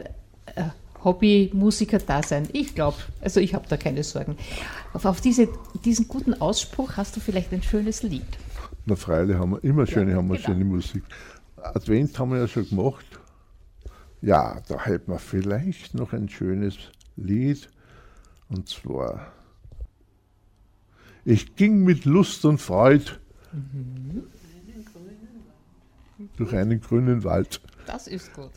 [1.04, 2.48] Hobby-Musiker-Dasein.
[2.52, 4.36] Ich glaube, also ich habe da keine Sorgen.
[5.04, 5.48] Auf diese,
[5.84, 8.26] diesen guten Ausspruch hast du vielleicht ein schönes Lied.
[8.86, 10.48] Na freilich haben wir immer schöne, ja, haben wir genau.
[10.48, 11.02] schöne Musik.
[11.56, 13.04] Advent haben wir ja schon gemacht.
[14.22, 16.76] Ja, da hätten wir vielleicht noch ein schönes
[17.16, 17.68] Lied.
[18.48, 19.32] Und zwar
[21.24, 23.18] Ich ging mit Lust und Freude
[23.52, 24.24] mhm.
[26.36, 27.60] durch einen grünen Wald.
[27.86, 28.52] Das ist gut.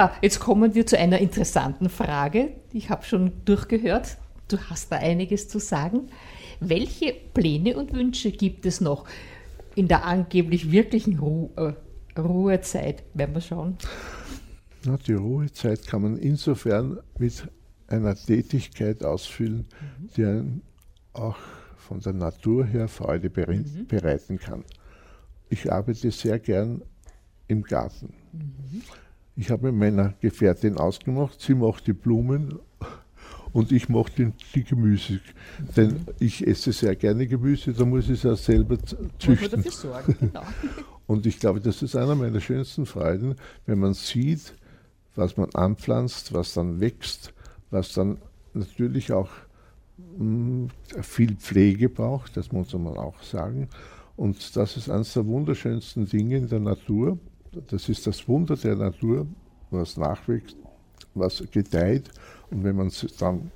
[0.00, 2.52] Ja, jetzt kommen wir zu einer interessanten Frage.
[2.72, 4.16] Ich habe schon durchgehört.
[4.48, 6.08] Du hast da einiges zu sagen.
[6.58, 9.04] Welche Pläne und Wünsche gibt es noch
[9.74, 11.74] in der angeblich wirklichen Ru äh,
[12.18, 13.02] Ruhezeit?
[13.12, 13.76] Werden wir schauen.
[14.86, 17.46] Na, die Ruhezeit kann man insofern mit
[17.86, 20.08] einer Tätigkeit ausfüllen, mhm.
[20.16, 20.62] die einen
[21.12, 21.36] auch
[21.76, 23.86] von der Natur her Freude mhm.
[23.86, 24.64] bereiten kann.
[25.50, 26.80] Ich arbeite sehr gern
[27.48, 28.14] im Garten.
[28.32, 28.82] Mhm.
[29.36, 32.58] Ich habe mit meiner Gefährtin ausgemacht, sie macht die Blumen
[33.52, 35.20] und ich mache die, die Gemüse.
[35.76, 38.78] Denn ich esse sehr gerne Gemüse, da muss ich es auch selber
[39.18, 39.50] züchten.
[39.50, 40.42] Dafür sorgen, genau.
[41.06, 43.34] Und ich glaube, das ist einer meiner schönsten Freuden,
[43.66, 44.54] wenn man sieht,
[45.16, 47.34] was man anpflanzt, was dann wächst,
[47.70, 48.18] was dann
[48.54, 49.30] natürlich auch
[49.96, 53.68] mh, hm, viel Pflege braucht, das muss man auch sagen.
[54.16, 57.18] Und das ist eines der wunderschönsten Dinge in der Natur.
[57.68, 59.26] Das ist das Wunder der Natur,
[59.70, 60.56] was nachwächst,
[61.14, 62.10] was gedeiht.
[62.50, 63.50] Und wenn man es dann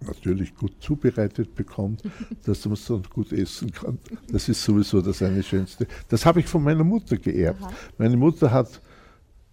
[0.00, 2.02] natürlich gut zubereitet bekommt,
[2.44, 3.98] dass man es dann gut essen kann.
[4.30, 5.86] Das ist sowieso das eine Schönste.
[6.08, 7.62] Das habe ich von meiner Mutter geerbt.
[7.62, 7.72] Aha.
[7.98, 8.80] Meine Mutter hat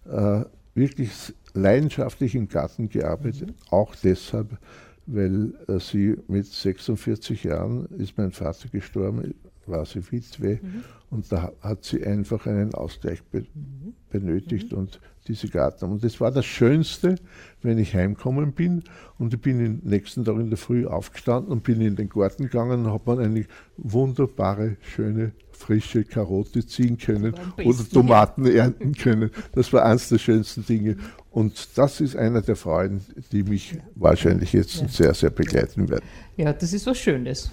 [0.06, 0.44] äh,
[0.74, 1.10] wirklich
[1.54, 3.54] leidenschaftlich im Garten gearbeitet, mhm.
[3.70, 4.58] auch deshalb,
[5.06, 9.34] weil äh, sie mit 46 Jahren ist mein Vater gestorben,
[9.68, 10.84] war sie Witwe mhm.
[11.10, 13.94] und da hat sie einfach einen Ausgleich be mhm.
[14.10, 14.78] benötigt mhm.
[14.78, 15.86] und diese Garten.
[15.86, 17.16] Und das war das Schönste,
[17.62, 18.84] wenn ich heimgekommen bin
[19.18, 22.44] und ich bin am nächsten Tag in der Früh aufgestanden und bin in den Garten
[22.44, 23.46] gegangen und habe man eine
[23.76, 27.34] wunderbare, schöne, frische Karotte ziehen können
[27.64, 29.30] oder Tomaten ernten können.
[29.52, 30.96] Das war eines der schönsten Dinge.
[31.30, 33.00] Und das ist einer der Freuden,
[33.32, 34.88] die mich wahrscheinlich jetzt ja.
[34.88, 36.04] sehr, sehr begleiten werden.
[36.36, 37.50] Ja, das ist was Schönes.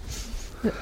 [0.62, 0.72] Ja.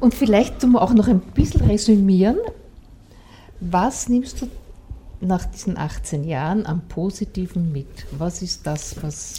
[0.00, 2.36] Und vielleicht zum auch noch ein bisschen resümieren,
[3.60, 4.48] was nimmst du
[5.20, 8.06] nach diesen 18 Jahren am Positiven mit?
[8.18, 9.36] Was ist das, was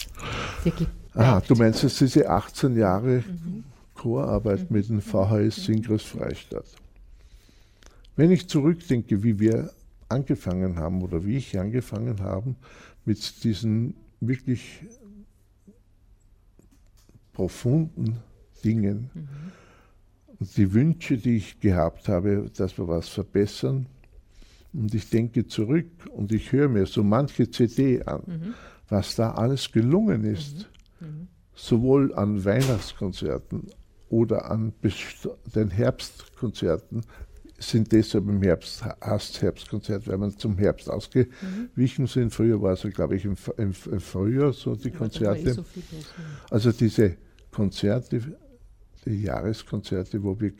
[0.63, 0.91] dir gibt?
[1.13, 3.63] Ah, du meinst jetzt diese 18 Jahre mhm.
[3.93, 4.77] Chorarbeit mhm.
[4.77, 6.65] mit dem VHS Synkros Freistadt.
[8.15, 9.71] Wenn ich zurückdenke, wie wir
[10.09, 12.55] angefangen haben oder wie ich angefangen habe
[13.03, 14.81] mit diesen wirklich
[17.33, 18.17] profunden
[18.63, 19.51] Dingen, mhm
[20.39, 23.87] die Wünsche, die ich gehabt habe, dass wir was verbessern.
[24.73, 28.53] Und ich denke zurück und ich höre mir so manche CD an, mhm.
[28.89, 30.69] was da alles gelungen ist.
[30.99, 31.07] Mhm.
[31.07, 31.27] Mhm.
[31.53, 33.69] Sowohl an Weihnachtskonzerten
[34.09, 34.73] oder an
[35.55, 37.03] den Herbstkonzerten
[37.57, 42.33] sind deshalb im Herbst, hast Herbstkonzert, weil man zum Herbst ausgewichen sind.
[42.33, 45.49] Früher war es, glaube ich, im, im, im Frühjahr so die Konzerte.
[45.49, 45.65] Eh so
[46.49, 47.15] also diese
[47.51, 48.21] Konzerte
[49.05, 50.51] die Jahreskonzerte, wo wir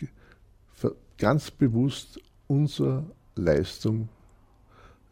[1.17, 4.09] ganz bewusst unsere Leistung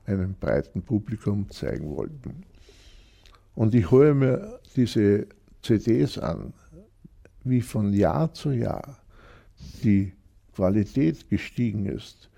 [0.06, 2.44] einem breiten Publikum zeigen wollten.
[3.56, 5.28] Und ich höre mir diese
[5.62, 6.54] CDs an,
[7.44, 9.00] wie von Jahr zu Jahr
[9.84, 10.14] die
[10.54, 12.30] Qualität gestiegen ist,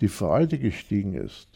[0.00, 1.48] die Freude gestiegen ist.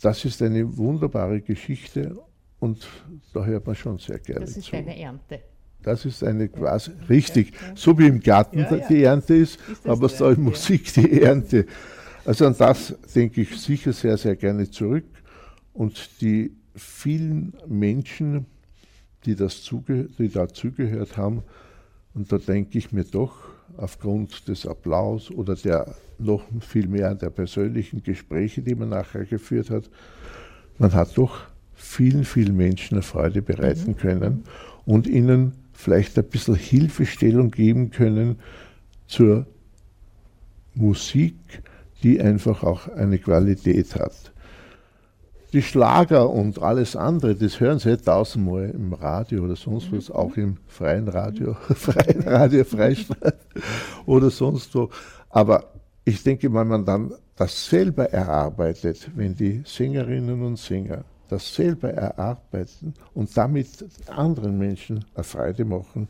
[0.00, 2.16] Das ist eine wunderbare Geschichte
[2.60, 2.86] und
[3.32, 4.54] da hört man schon sehr gerne zu.
[4.54, 4.76] Das ist zu.
[4.76, 5.40] eine Ernte.
[5.84, 8.88] Das ist eine quasi richtig, so wie im Garten Ja, ja.
[8.88, 10.42] die Ernte ist, Ist aber so in.
[10.42, 11.66] Musik die Ernte.
[12.24, 15.04] Also an das denke ich sicher sehr, sehr gerne zurück.
[15.74, 18.46] Und die vielen Menschen,
[19.26, 21.42] die, das zuge die da zugehört haben,
[22.14, 23.36] und da denke ich mir doch,
[23.76, 29.70] aufgrund des Applaus oder der noch viel mehr der persönlichen Gespräche, die man nachher geführt
[29.70, 29.90] hat,
[30.78, 31.40] man hat doch
[31.74, 34.44] vielen, vielen Menschen eine Freude bereiten können
[34.84, 38.38] und ihnen vielleicht ein bisschen Hilfestellung geben können
[39.06, 39.46] zur
[40.74, 41.34] Musik,
[42.02, 44.32] die einfach auch eine Qualität hat.
[45.52, 50.10] Die Schlager und alles andere, das hören Sie ja tausendmal im Radio oder sonst was,
[50.10, 53.36] auch im freien Radio, freien Radio Freistaat
[54.04, 54.90] oder sonst wo.
[55.30, 55.72] Aber
[56.04, 61.90] ich denke, wenn man dann das selber erarbeitet, wenn die Sängerinnen und Sänger das selber
[61.92, 63.68] erarbeiten und damit
[64.08, 66.08] anderen Menschen eine Freude machen,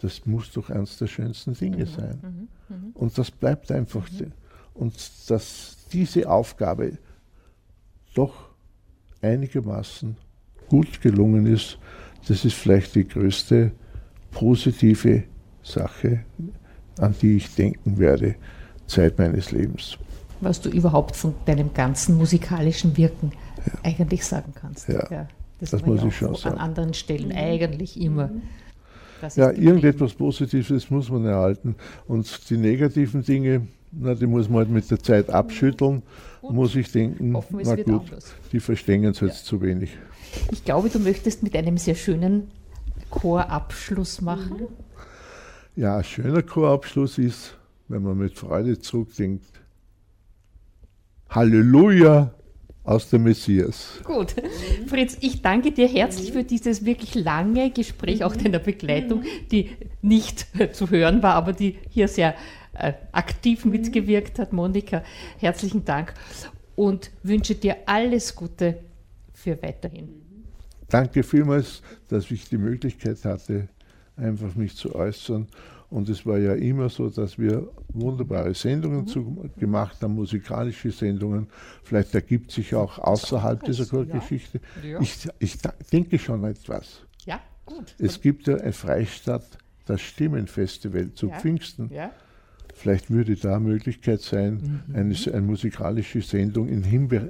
[0.00, 2.48] das muss doch eines der schönsten Dinge sein.
[2.94, 4.08] Und das bleibt einfach.
[4.10, 4.28] de-
[4.74, 4.94] Und
[5.28, 6.98] dass diese Aufgabe
[8.14, 8.48] doch
[9.22, 10.16] einigermaßen
[10.68, 11.78] gut gelungen ist,
[12.28, 13.72] das ist vielleicht die größte
[14.30, 15.24] positive
[15.62, 16.24] Sache,
[16.98, 18.36] an die ich denken werde,
[18.86, 19.98] Zeit meines Lebens.
[20.40, 23.32] Was du überhaupt von deinem ganzen musikalischen Wirken
[23.82, 24.88] eigentlich sagen kannst.
[24.88, 25.28] Ja,
[25.60, 26.56] das das muss ja ich schon auch sagen.
[26.56, 28.30] An anderen Stellen eigentlich immer.
[29.20, 31.74] Das ist Ja, irgendetwas Positives muss man erhalten.
[32.06, 36.02] Und die negativen Dinge, na, die muss man halt mit der Zeit abschütteln,
[36.42, 38.34] muss ich denken, Hoffen, es na gut, anders.
[38.52, 39.96] die verstehen es jetzt zu wenig.
[40.52, 42.50] Ich glaube, du möchtest mit einem sehr schönen
[43.10, 44.68] Chorabschluss machen.
[45.74, 47.56] Ja, ein schöner Chorabschluss ist,
[47.88, 49.46] wenn man mit Freude zurückdenkt,
[51.30, 52.32] Halleluja
[52.88, 54.00] aus dem Messias.
[54.02, 54.34] Gut.
[54.86, 59.70] Fritz, ich danke dir herzlich für dieses wirklich lange Gespräch, auch deiner Begleitung, die
[60.00, 62.34] nicht zu hören war, aber die hier sehr
[62.72, 64.54] äh, aktiv mitgewirkt hat.
[64.54, 65.02] Monika,
[65.38, 66.14] herzlichen Dank
[66.76, 68.78] und wünsche dir alles Gute
[69.34, 70.08] für weiterhin.
[70.88, 73.68] Danke vielmals, dass ich die Möglichkeit hatte,
[74.18, 75.46] einfach mich zu äußern.
[75.90, 81.46] Und es war ja immer so, dass wir wunderbare Sendungen zu, gemacht haben, musikalische Sendungen.
[81.82, 83.90] Vielleicht ergibt sich auch außerhalb dieser Ja.
[83.90, 84.60] Chorgeschichte.
[84.86, 85.00] Ja.
[85.00, 85.56] Ich, ich
[85.90, 87.00] denke schon etwas.
[87.24, 87.94] Ja, gut.
[87.98, 89.46] Es gibt ja ein Freistadt,
[89.86, 91.38] das Stimmenfestival zu Ja.
[91.38, 91.90] Pfingsten.
[91.92, 92.10] Ja,
[92.74, 94.94] Vielleicht würde da eine Möglichkeit sein, Mhm.
[94.94, 97.28] eine, eine musikalische Sendung in Himbeer.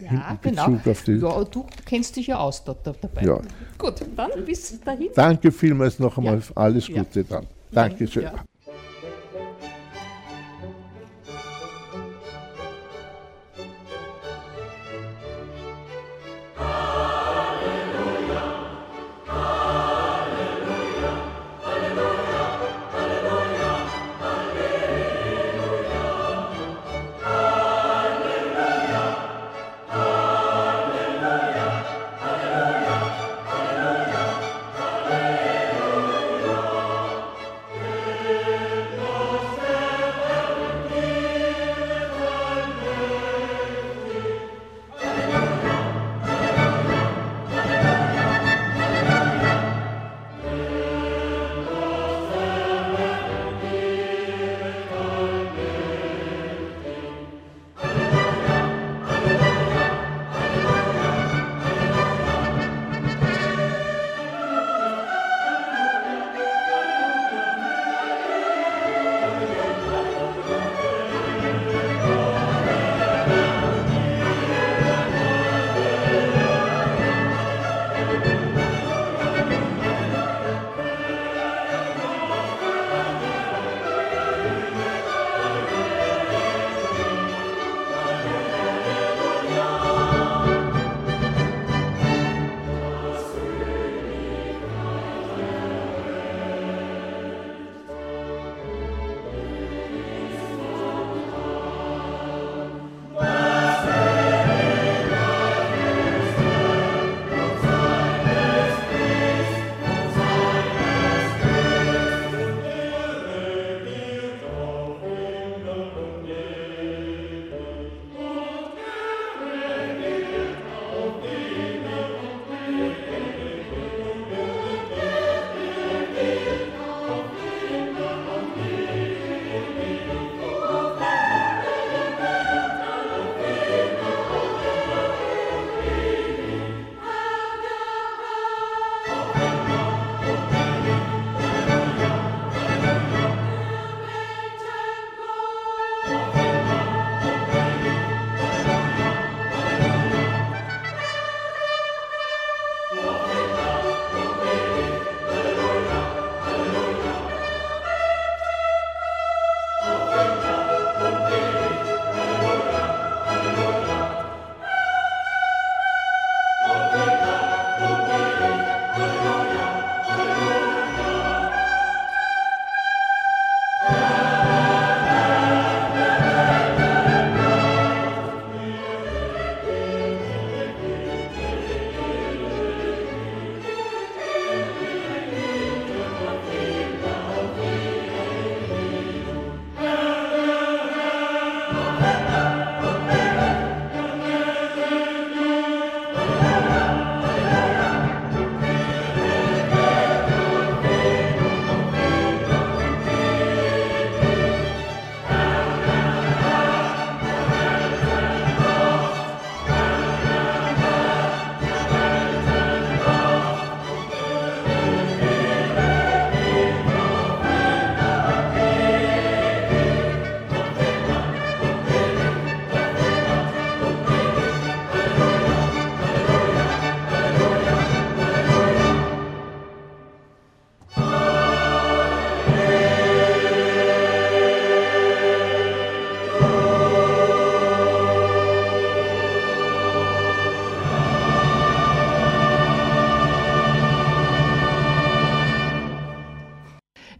[0.00, 0.66] Ja in genau.
[0.68, 3.22] Bezug auf die- Ja, du kennst dich ja aus dort dabei.
[3.22, 3.40] Ja.
[3.76, 5.08] Gut, dann bis dahin.
[5.14, 6.38] Danke vielmals noch einmal.
[6.38, 6.42] Ja.
[6.56, 6.86] Alles.
[6.86, 7.46] Gute dann.
[7.70, 8.22] Dankeschön.
[8.24, 8.32] Ja.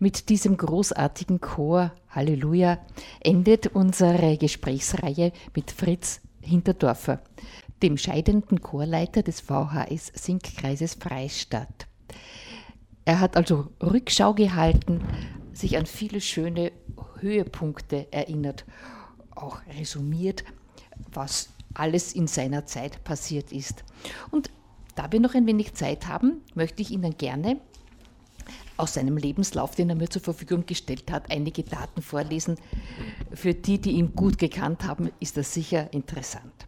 [0.09, 2.79] Mit diesem großartigen Chor, Halleluja,
[3.21, 7.21] endet unsere Gesprächsreihe mit Fritz Hinterdorfer,
[7.83, 11.89] dem scheidenden Chorleiter des VHS Sinkkreises Freistadt.
[13.05, 15.03] Er hat also Rückschau gehalten,
[15.53, 16.73] sich an viele schöne
[17.21, 18.65] Höhepunkte erinnert,
[19.35, 20.43] auch resumiert,
[21.13, 23.85] was alles in seiner Zeit passiert ist.
[24.31, 24.49] Und
[24.95, 27.61] da wir noch ein wenig Zeit haben, möchte ich Ihnen gerne
[28.79, 32.55] aus seinem Lebenslauf, den er mir zur Verfügung gestellt hat, einige Daten vorlesen.
[33.33, 36.67] Für die, die ihn gut gekannt haben, ist das sicher interessant.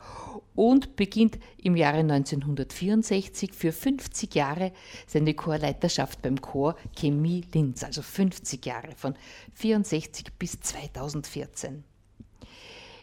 [0.54, 4.72] und beginnt im Jahre 1964 für 50 Jahre
[5.06, 9.14] seine Chorleiterschaft beim Chor Chemie Linz, also 50 Jahre von
[9.62, 11.84] 1964 bis 2014.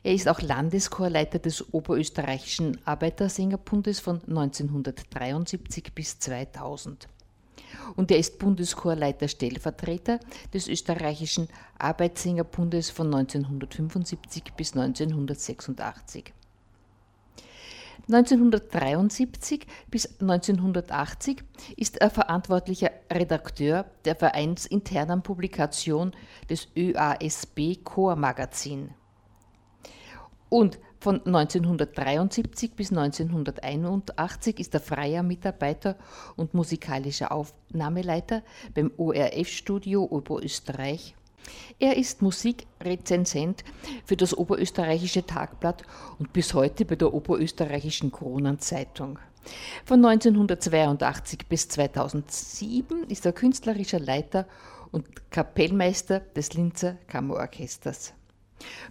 [0.06, 7.08] Er ist auch Landeschorleiter des Oberösterreichischen Arbeitersängerbundes von 1973 bis 2000
[7.96, 10.20] und er ist Bundeschorleiter Stellvertreter
[10.54, 11.48] des österreichischen
[11.78, 16.34] Arbeitssängerbundes von 1975 bis 1986.
[18.10, 21.42] 1973 bis 1980
[21.78, 26.12] ist er verantwortlicher Redakteur der vereinsinternen Publikation
[26.50, 28.90] des ÖASB Chor Magazin.
[30.50, 35.98] Und von 1973 bis 1981 ist er freier Mitarbeiter
[36.38, 38.42] und musikalischer Aufnahmeleiter
[38.74, 41.14] beim ORF-Studio Oberösterreich.
[41.78, 43.66] Er ist Musikrezensent
[44.06, 45.84] für das Oberösterreichische Tagblatt
[46.20, 49.20] und bis heute bei der Oberösterreichischen Kronenzeitung.
[49.84, 54.48] Von 1982 bis 2007 ist er künstlerischer Leiter
[54.94, 58.14] und Kapellmeister des Linzer Kammerorchesters.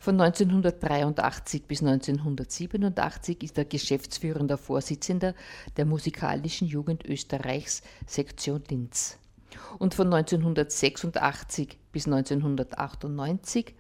[0.01, 5.35] Von 1983 bis 1987 ist er geschäftsführender Vorsitzender
[5.77, 9.19] der Musikalischen Jugend Österreichs Sektion Linz.
[9.79, 13.75] Und von 1986 bis 1998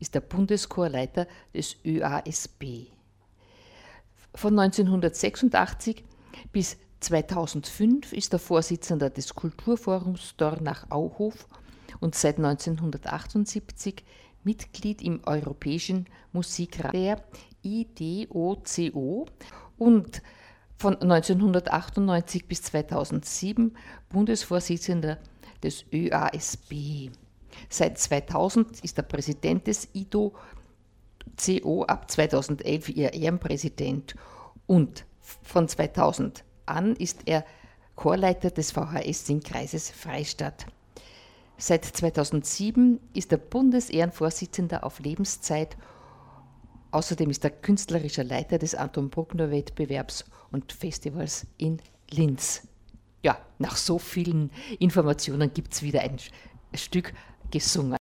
[0.00, 2.88] ist er Bundeschorleiter des ÖASB.
[4.34, 6.04] Von 1986
[6.52, 11.46] bis 2005 ist er Vorsitzender des Kulturforums Dornach-Auhof
[12.00, 14.04] und seit 1978
[14.44, 17.22] Mitglied im Europäischen Musikrat der
[17.62, 19.26] IDOCO
[19.76, 20.22] und
[20.76, 23.76] von 1998 bis 2007
[24.08, 25.18] Bundesvorsitzender
[25.62, 27.10] des ÖASB.
[27.68, 34.14] Seit 2000 ist er Präsident des IDO-CO, ab 2011 ihr Ehrenpräsident
[34.66, 37.44] und von 2000 an ist er
[37.96, 40.66] Chorleiter des VHS-Sinnkreises Freistadt.
[41.60, 45.76] Seit 2007 ist er Bundesehrenvorsitzender auf Lebenszeit.
[46.92, 51.78] Außerdem ist er künstlerischer Leiter des Anton Bruckner Wettbewerbs und Festivals in
[52.10, 52.62] Linz.
[53.24, 56.18] Ja, nach so vielen Informationen gibt es wieder ein
[56.74, 57.12] Stück
[57.50, 57.97] gesungen.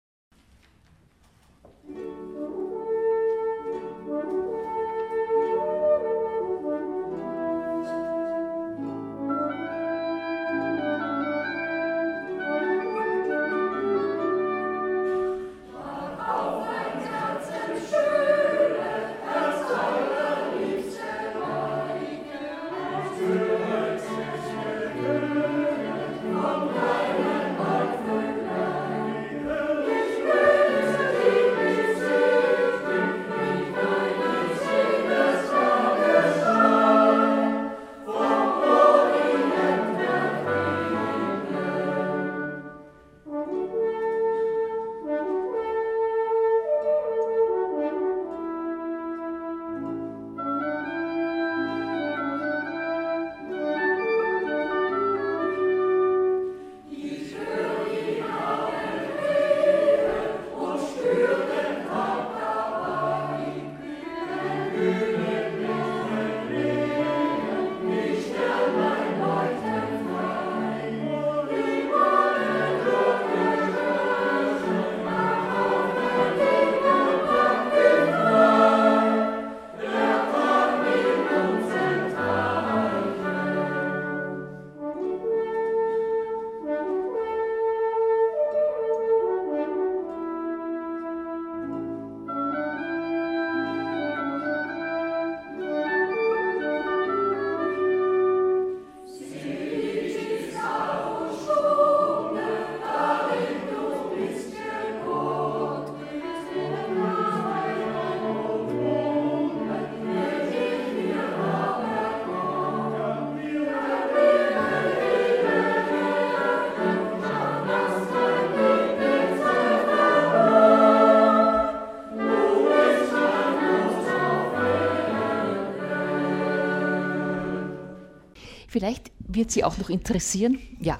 [128.82, 131.00] Vielleicht wird Sie auch noch interessieren, ja,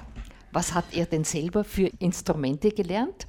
[0.52, 3.26] was hat er denn selber für Instrumente gelernt?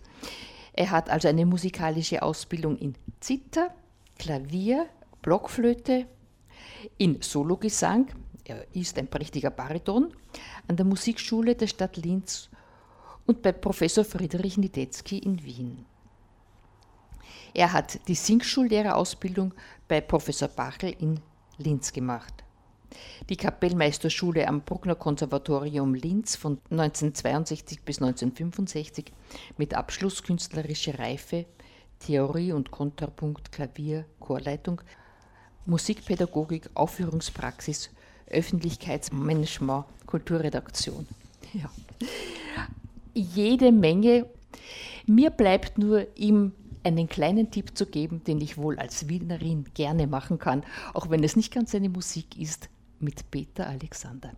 [0.73, 3.73] Er hat also eine musikalische Ausbildung in Zither,
[4.19, 4.85] Klavier,
[5.23, 6.05] Blockflöte,
[6.99, 8.09] in Sologesang,
[8.43, 10.13] er ist ein prächtiger Bariton,
[10.67, 12.47] an der Musikschule der Stadt Linz
[13.25, 15.83] und bei Professor Friedrich Niedetzky in Wien.
[17.55, 19.51] Er hat die Singschullehrerausbildung
[19.87, 21.19] bei Professor Bachel in
[21.57, 22.43] Linz gemacht.
[23.29, 29.11] Die Kapellmeisterschule am Bruckner Konservatorium Linz von 1962 bis 1965
[29.57, 31.45] mit Abschluss künstlerische Reife,
[31.99, 34.81] Theorie und Kontrapunkt, Klavier, Chorleitung,
[35.65, 37.89] Musikpädagogik, Aufführungspraxis,
[38.27, 41.07] Öffentlichkeitsmanagement, Kulturredaktion.
[41.53, 41.69] Ja.
[43.13, 44.25] Jede Menge.
[45.05, 50.07] Mir bleibt nur ihm einen kleinen Tipp zu geben, den ich wohl als Wienerin gerne
[50.07, 50.63] machen kann,
[50.93, 52.69] auch wenn es nicht ganz seine Musik ist,
[53.03, 54.31] mit Peter Alexander.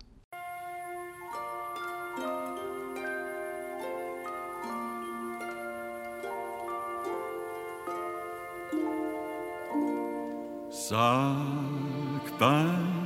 [10.70, 13.06] Sag beim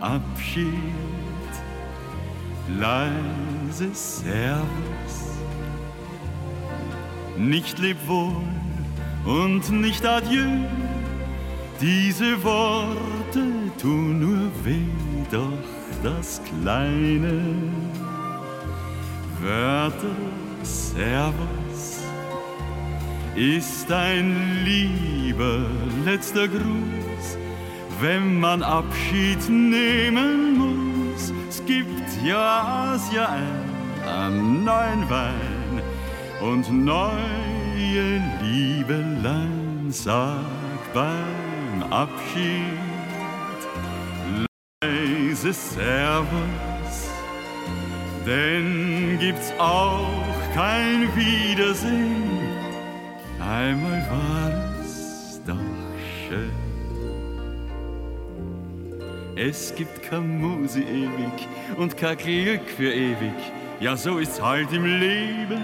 [0.00, 0.72] Abschied
[2.78, 5.38] leise Servus,
[7.36, 8.42] nicht leb wohl
[9.24, 10.48] und nicht adieu
[11.84, 13.44] diese Worte
[13.78, 14.88] tun nur weh,
[15.30, 15.68] doch
[16.02, 17.42] das kleine
[19.42, 20.16] Wörter
[20.62, 22.02] Servus
[23.34, 25.66] ist ein lieber
[26.06, 27.26] letzter Gruß,
[28.00, 31.34] wenn man Abschied nehmen muss.
[31.50, 33.36] Es gibt ja Asia
[34.06, 35.82] am neuen Wein
[36.40, 41.43] und neue Liebelein, sag bei
[41.90, 42.78] Abschied,
[44.82, 47.10] leise Servus,
[48.26, 50.08] denn gibt's auch
[50.54, 52.40] kein Wiedersehen.
[53.40, 55.54] Einmal war es doch
[56.28, 56.50] schön.
[59.36, 63.34] Es gibt kein Musi ewig und kein Glück für ewig.
[63.80, 65.62] Ja, so ist's halt im Leben.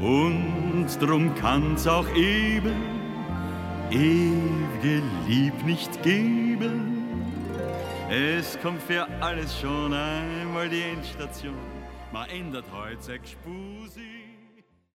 [0.00, 2.91] Und drum kann's auch eben
[3.92, 7.32] ewige Lieb nicht geben.
[8.10, 11.54] Es kommt für alles schon einmal die Endstation.
[12.12, 14.11] Man ändert heute sechs Spusi.